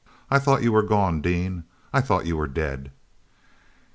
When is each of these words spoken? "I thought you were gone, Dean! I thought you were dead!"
"I 0.31 0.39
thought 0.39 0.63
you 0.63 0.71
were 0.71 0.81
gone, 0.81 1.21
Dean! 1.21 1.63
I 1.93 2.01
thought 2.01 2.25
you 2.25 2.35
were 2.35 2.47
dead!" 2.47 2.91